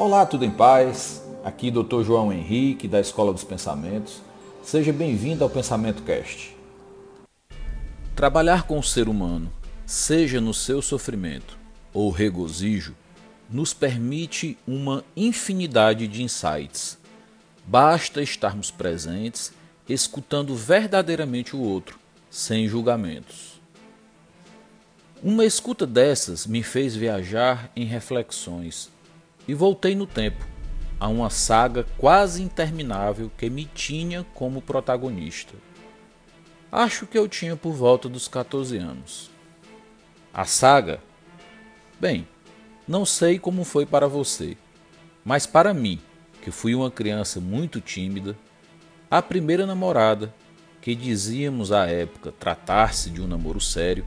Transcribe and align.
Olá, 0.00 0.24
tudo 0.24 0.44
em 0.44 0.50
paz? 0.52 1.20
Aqui 1.42 1.72
Dr. 1.72 2.04
João 2.04 2.32
Henrique, 2.32 2.86
da 2.86 3.00
Escola 3.00 3.32
dos 3.32 3.42
Pensamentos. 3.42 4.22
Seja 4.62 4.92
bem-vindo 4.92 5.42
ao 5.42 5.50
Pensamento 5.50 6.04
Cast. 6.04 6.56
Trabalhar 8.14 8.62
com 8.62 8.78
o 8.78 8.82
ser 8.82 9.08
humano, 9.08 9.52
seja 9.84 10.40
no 10.40 10.54
seu 10.54 10.80
sofrimento 10.80 11.58
ou 11.92 12.12
regozijo, 12.12 12.94
nos 13.50 13.74
permite 13.74 14.56
uma 14.68 15.02
infinidade 15.16 16.06
de 16.06 16.22
insights. 16.22 16.96
Basta 17.66 18.22
estarmos 18.22 18.70
presentes, 18.70 19.52
escutando 19.88 20.54
verdadeiramente 20.54 21.56
o 21.56 21.60
outro, 21.60 21.98
sem 22.30 22.68
julgamentos. 22.68 23.60
Uma 25.20 25.44
escuta 25.44 25.84
dessas 25.84 26.46
me 26.46 26.62
fez 26.62 26.94
viajar 26.94 27.72
em 27.74 27.84
reflexões 27.84 28.96
e 29.48 29.54
voltei 29.54 29.96
no 29.96 30.06
tempo 30.06 30.46
a 31.00 31.08
uma 31.08 31.30
saga 31.30 31.86
quase 31.96 32.42
interminável 32.42 33.30
que 33.38 33.48
me 33.48 33.64
tinha 33.64 34.26
como 34.34 34.60
protagonista. 34.60 35.54
Acho 36.70 37.06
que 37.06 37.16
eu 37.16 37.26
tinha 37.26 37.56
por 37.56 37.72
volta 37.72 38.08
dos 38.08 38.28
14 38.28 38.76
anos. 38.76 39.30
A 40.34 40.44
saga? 40.44 41.00
Bem, 41.98 42.28
não 42.86 43.06
sei 43.06 43.38
como 43.38 43.64
foi 43.64 43.86
para 43.86 44.06
você, 44.06 44.56
mas 45.24 45.46
para 45.46 45.72
mim, 45.72 46.00
que 46.42 46.50
fui 46.50 46.74
uma 46.74 46.90
criança 46.90 47.40
muito 47.40 47.80
tímida, 47.80 48.36
a 49.10 49.22
primeira 49.22 49.66
namorada, 49.66 50.34
que 50.80 50.94
dizíamos 50.94 51.72
à 51.72 51.86
época 51.86 52.32
tratar-se 52.38 53.10
de 53.10 53.22
um 53.22 53.26
namoro 53.26 53.60
sério, 53.60 54.06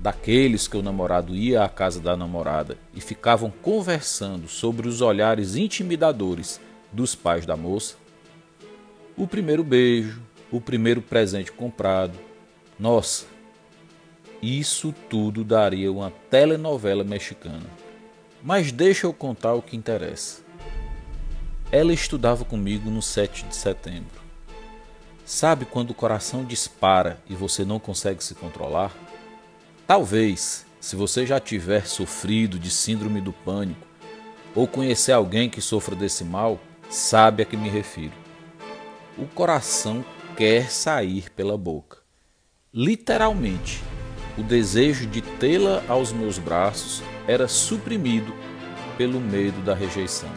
daqueles 0.00 0.66
que 0.66 0.78
o 0.78 0.82
namorado 0.82 1.34
ia 1.34 1.62
à 1.62 1.68
casa 1.68 2.00
da 2.00 2.16
namorada 2.16 2.78
e 2.94 3.00
ficavam 3.00 3.50
conversando 3.50 4.48
sobre 4.48 4.88
os 4.88 5.02
olhares 5.02 5.56
intimidadores 5.56 6.58
dos 6.90 7.14
pais 7.14 7.44
da 7.44 7.56
moça, 7.56 7.96
o 9.16 9.26
primeiro 9.26 9.62
beijo, 9.62 10.22
o 10.50 10.60
primeiro 10.60 11.02
presente 11.02 11.52
comprado, 11.52 12.18
nossa, 12.78 13.26
isso 14.42 14.94
tudo 15.10 15.44
daria 15.44 15.92
uma 15.92 16.10
telenovela 16.30 17.04
mexicana. 17.04 17.66
Mas 18.42 18.72
deixa 18.72 19.06
eu 19.06 19.12
contar 19.12 19.52
o 19.52 19.60
que 19.60 19.76
interessa. 19.76 20.40
Ela 21.70 21.92
estudava 21.92 22.42
comigo 22.42 22.90
no 22.90 23.02
7 23.02 23.44
de 23.44 23.54
setembro. 23.54 24.18
Sabe 25.26 25.66
quando 25.66 25.90
o 25.90 25.94
coração 25.94 26.42
dispara 26.42 27.20
e 27.28 27.34
você 27.34 27.66
não 27.66 27.78
consegue 27.78 28.24
se 28.24 28.34
controlar? 28.34 28.92
Talvez, 29.90 30.64
se 30.78 30.94
você 30.94 31.26
já 31.26 31.40
tiver 31.40 31.84
sofrido 31.84 32.60
de 32.60 32.70
síndrome 32.70 33.20
do 33.20 33.32
pânico 33.32 33.88
ou 34.54 34.68
conhecer 34.68 35.10
alguém 35.10 35.50
que 35.50 35.60
sofra 35.60 35.96
desse 35.96 36.22
mal, 36.22 36.60
sabe 36.88 37.42
a 37.42 37.44
que 37.44 37.56
me 37.56 37.68
refiro. 37.68 38.12
O 39.18 39.26
coração 39.26 40.04
quer 40.36 40.70
sair 40.70 41.28
pela 41.32 41.58
boca. 41.58 41.98
Literalmente, 42.72 43.82
o 44.38 44.44
desejo 44.44 45.08
de 45.08 45.22
tê-la 45.22 45.82
aos 45.88 46.12
meus 46.12 46.38
braços 46.38 47.02
era 47.26 47.48
suprimido 47.48 48.32
pelo 48.96 49.20
medo 49.20 49.60
da 49.60 49.74
rejeição. 49.74 50.30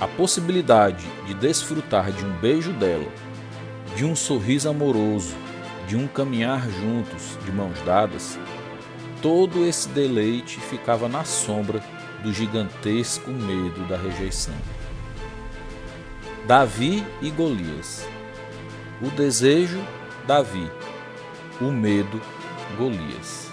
A 0.00 0.06
possibilidade 0.06 1.04
de 1.26 1.34
desfrutar 1.34 2.12
de 2.12 2.24
um 2.24 2.30
beijo 2.38 2.72
dela, 2.74 3.10
de 3.96 4.04
um 4.04 4.14
sorriso 4.14 4.68
amoroso, 4.68 5.34
de 5.90 5.96
um 5.96 6.06
caminhar 6.06 6.70
juntos, 6.70 7.36
de 7.44 7.50
mãos 7.50 7.76
dadas, 7.80 8.38
todo 9.20 9.66
esse 9.66 9.88
deleite 9.88 10.60
ficava 10.60 11.08
na 11.08 11.24
sombra 11.24 11.82
do 12.22 12.32
gigantesco 12.32 13.28
medo 13.32 13.84
da 13.88 13.96
rejeição. 13.96 14.54
Davi 16.46 17.04
e 17.20 17.28
Golias. 17.28 18.06
O 19.02 19.10
desejo, 19.10 19.84
Davi. 20.28 20.70
O 21.60 21.72
medo, 21.72 22.22
Golias. 22.78 23.52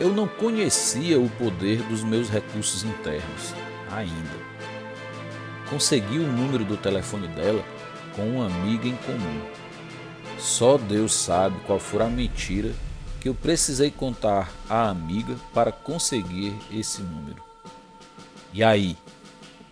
Eu 0.00 0.12
não 0.12 0.26
conhecia 0.26 1.20
o 1.20 1.30
poder 1.30 1.82
dos 1.84 2.02
meus 2.02 2.28
recursos 2.28 2.82
internos 2.82 3.54
ainda. 3.92 4.42
Consegui 5.70 6.18
o 6.18 6.26
número 6.26 6.64
do 6.64 6.76
telefone 6.76 7.28
dela 7.28 7.64
com 8.16 8.28
uma 8.28 8.46
amiga 8.46 8.88
em 8.88 8.96
comum 8.96 9.61
só 10.42 10.76
Deus 10.76 11.14
sabe 11.14 11.56
qual 11.66 11.78
for 11.78 12.02
a 12.02 12.08
mentira 12.08 12.74
que 13.20 13.28
eu 13.28 13.34
precisei 13.34 13.92
contar 13.92 14.52
à 14.68 14.88
amiga 14.88 15.36
para 15.54 15.70
conseguir 15.70 16.52
esse 16.72 17.00
número. 17.00 17.40
E 18.52 18.64
aí, 18.64 18.98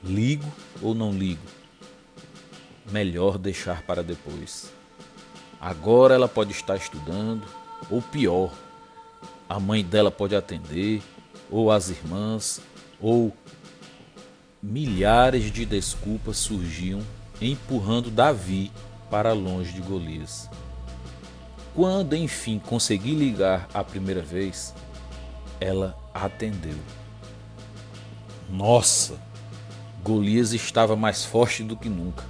ligo 0.02 0.46
ou 0.80 0.94
não 0.94 1.12
ligo? 1.12 1.42
Melhor 2.88 3.36
deixar 3.36 3.82
para 3.82 4.04
depois. 4.04 4.72
Agora 5.60 6.14
ela 6.14 6.28
pode 6.28 6.52
estar 6.52 6.76
estudando, 6.76 7.44
ou 7.90 8.00
pior, 8.00 8.52
a 9.48 9.58
mãe 9.58 9.84
dela 9.84 10.10
pode 10.12 10.36
atender, 10.36 11.02
ou 11.50 11.72
as 11.72 11.90
irmãs, 11.90 12.60
ou 13.00 13.36
milhares 14.62 15.50
de 15.50 15.66
desculpas 15.66 16.36
surgiam 16.36 17.00
empurrando 17.40 18.08
Davi 18.08 18.70
para 19.10 19.32
longe 19.32 19.72
de 19.72 19.80
Golias. 19.80 20.48
Quando 21.74 22.16
enfim 22.16 22.58
consegui 22.58 23.14
ligar 23.14 23.68
a 23.74 23.82
primeira 23.82 24.22
vez, 24.22 24.74
ela 25.60 25.98
atendeu. 26.14 26.78
Nossa! 28.48 29.18
Golias 30.02 30.52
estava 30.52 30.96
mais 30.96 31.24
forte 31.24 31.62
do 31.62 31.76
que 31.76 31.88
nunca. 31.88 32.24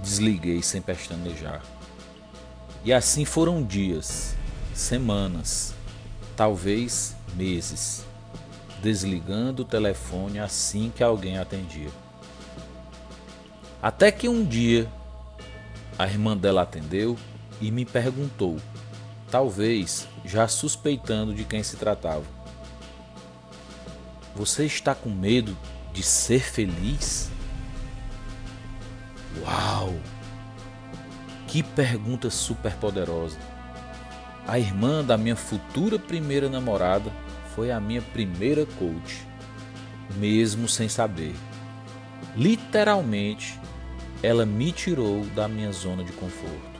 Desliguei 0.00 0.62
sem 0.62 0.80
pestanejar. 0.80 1.62
E 2.84 2.92
assim 2.92 3.24
foram 3.24 3.62
dias, 3.62 4.34
semanas, 4.74 5.74
talvez 6.36 7.14
meses, 7.34 8.04
desligando 8.82 9.62
o 9.62 9.66
telefone 9.66 10.38
assim 10.38 10.92
que 10.94 11.02
alguém 11.02 11.38
atendia. 11.38 11.90
Até 13.82 14.10
que 14.10 14.28
um 14.28 14.44
dia 14.44 14.90
a 15.98 16.06
irmã 16.06 16.36
dela 16.36 16.62
atendeu 16.62 17.16
e 17.60 17.70
me 17.70 17.84
perguntou, 17.84 18.56
talvez 19.30 20.08
já 20.24 20.48
suspeitando 20.48 21.34
de 21.34 21.44
quem 21.44 21.62
se 21.62 21.76
tratava: 21.76 22.24
Você 24.34 24.64
está 24.64 24.94
com 24.94 25.10
medo 25.10 25.56
de 25.92 26.02
ser 26.02 26.40
feliz? 26.40 27.30
Uau! 29.42 29.94
Que 31.46 31.62
pergunta 31.62 32.30
super 32.30 32.74
poderosa! 32.76 33.38
A 34.46 34.58
irmã 34.58 35.02
da 35.02 35.16
minha 35.16 35.36
futura 35.36 35.98
primeira 35.98 36.50
namorada 36.50 37.10
foi 37.54 37.70
a 37.70 37.80
minha 37.80 38.02
primeira 38.02 38.66
coach, 38.66 39.26
mesmo 40.16 40.68
sem 40.68 40.88
saber. 40.88 41.34
Literalmente, 42.36 43.58
ela 44.22 44.46
me 44.46 44.72
tirou 44.72 45.24
da 45.34 45.48
minha 45.48 45.72
zona 45.72 46.04
de 46.04 46.12
conforto. 46.12 46.74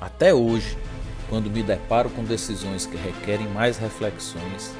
Até 0.00 0.34
hoje, 0.34 0.76
quando 1.28 1.50
me 1.50 1.62
deparo 1.62 2.10
com 2.10 2.24
decisões 2.24 2.86
que 2.86 2.96
requerem 2.96 3.48
mais 3.48 3.78
reflexões, 3.78 4.74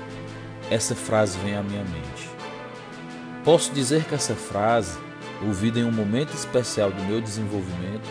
essa 0.71 0.95
frase 0.95 1.39
vem 1.39 1.55
à 1.55 1.63
minha 1.63 1.83
mente. 1.83 2.31
Posso 3.45 3.73
dizer 3.73 4.05
que 4.05 4.15
essa 4.15 4.35
frase, 4.35 4.99
ouvida 5.47 5.79
em 5.79 5.85
um 5.85 5.93
momento 5.93 6.33
especial 6.35 6.91
do 6.91 7.03
meu 7.05 7.21
desenvolvimento, 7.21 8.09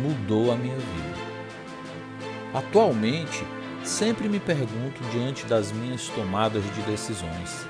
mudou 0.00 0.52
a 0.52 0.56
minha 0.56 0.76
vida. 0.76 1.18
Atualmente, 2.54 3.44
sempre 3.84 4.28
me 4.28 4.38
pergunto 4.38 5.02
diante 5.10 5.46
das 5.46 5.72
minhas 5.72 6.08
tomadas 6.08 6.62
de 6.74 6.82
decisões: 6.82 7.66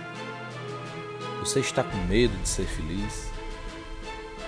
Você 1.41 1.61
está 1.61 1.83
com 1.83 1.97
medo 2.07 2.37
de 2.43 2.49
ser 2.49 2.67
feliz? 2.67 3.31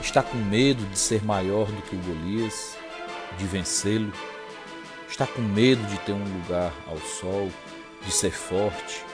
Está 0.00 0.22
com 0.22 0.36
medo 0.38 0.84
de 0.86 0.98
ser 0.98 1.22
maior 1.22 1.66
do 1.66 1.82
que 1.82 1.94
o 1.94 1.98
Golias, 2.00 2.76
de 3.36 3.44
vencê-lo? 3.44 4.12
Está 5.08 5.26
com 5.26 5.42
medo 5.42 5.84
de 5.86 5.98
ter 6.00 6.12
um 6.12 6.38
lugar 6.38 6.72
ao 6.86 6.98
sol, 6.98 7.50
de 8.02 8.10
ser 8.10 8.32
forte, 8.32 9.04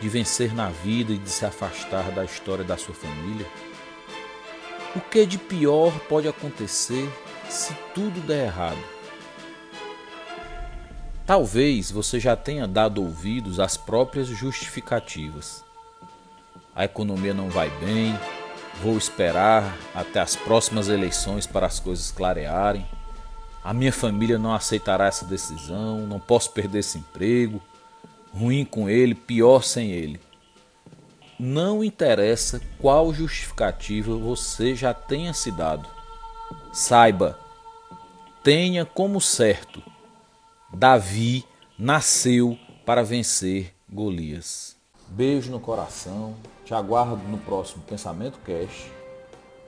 de 0.00 0.08
vencer 0.08 0.52
na 0.52 0.68
vida 0.68 1.12
e 1.12 1.18
de 1.18 1.30
se 1.30 1.46
afastar 1.46 2.10
da 2.10 2.24
história 2.24 2.64
da 2.64 2.76
sua 2.76 2.94
família? 2.94 3.46
O 4.96 5.00
que 5.00 5.24
de 5.24 5.38
pior 5.38 5.96
pode 6.08 6.26
acontecer 6.26 7.08
se 7.48 7.72
tudo 7.94 8.20
der 8.20 8.46
errado? 8.46 8.82
Talvez 11.24 11.90
você 11.90 12.18
já 12.18 12.34
tenha 12.34 12.66
dado 12.66 13.00
ouvidos 13.00 13.60
às 13.60 13.76
próprias 13.76 14.26
justificativas. 14.26 15.64
A 16.74 16.84
economia 16.84 17.32
não 17.32 17.48
vai 17.48 17.70
bem, 17.78 18.18
Vou 18.80 18.96
esperar 18.96 19.76
até 19.94 20.20
as 20.20 20.34
próximas 20.34 20.88
eleições 20.88 21.46
para 21.46 21.66
as 21.66 21.78
coisas 21.78 22.10
clarearem. 22.10 22.86
A 23.62 23.72
minha 23.72 23.92
família 23.92 24.38
não 24.38 24.52
aceitará 24.54 25.06
essa 25.06 25.24
decisão, 25.24 26.06
não 26.06 26.18
posso 26.18 26.50
perder 26.52 26.80
esse 26.80 26.98
emprego. 26.98 27.60
Ruim 28.32 28.64
com 28.64 28.88
ele, 28.88 29.14
pior 29.14 29.62
sem 29.62 29.90
ele. 29.90 30.20
não 31.38 31.82
interessa 31.82 32.60
qual 32.78 33.12
justificativa 33.12 34.16
você 34.16 34.76
já 34.76 34.94
tenha 34.94 35.34
se 35.34 35.50
dado. 35.50 35.88
Saiba, 36.72 37.36
tenha 38.44 38.84
como 38.84 39.20
certo, 39.20 39.82
Davi 40.72 41.44
nasceu 41.76 42.56
para 42.86 43.02
vencer 43.02 43.74
Golias. 43.90 44.76
Beijo 45.14 45.52
no 45.52 45.60
coração, 45.60 46.34
te 46.64 46.72
aguardo 46.72 47.22
no 47.28 47.36
próximo 47.36 47.82
Pensamento 47.86 48.38
Cash, 48.46 48.90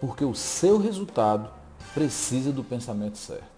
porque 0.00 0.24
o 0.24 0.34
seu 0.34 0.78
resultado 0.78 1.50
precisa 1.92 2.50
do 2.50 2.64
pensamento 2.64 3.18
certo. 3.18 3.53